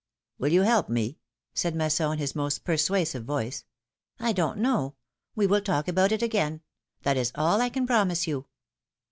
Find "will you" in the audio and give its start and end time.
0.41-0.61